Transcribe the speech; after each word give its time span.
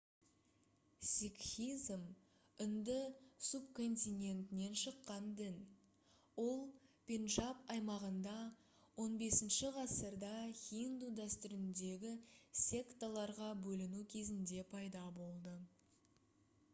сикхизм 1.07 2.05
үнді 2.63 2.95
субконтинентінен 3.47 4.73
шыққан 4.85 5.27
дін 5.41 5.59
ол 6.45 6.63
пенджаб 7.11 7.61
аймағында 7.75 8.33
15-ғасырда 9.01 10.33
хинду 10.65 11.11
дәстүріндегі 11.23 12.15
секталарға 12.65 13.51
бөліну 13.69 14.03
кезінде 14.17 14.67
пайда 14.75 15.05
болды 15.23 15.59